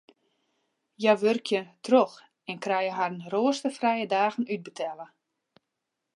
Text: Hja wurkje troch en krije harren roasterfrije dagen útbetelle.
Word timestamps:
Hja 0.99 1.13
wurkje 1.21 1.61
troch 1.85 2.15
en 2.49 2.57
krije 2.65 2.91
harren 2.97 3.27
roasterfrije 3.33 4.09
dagen 4.17 4.49
útbetelle. 4.57 5.07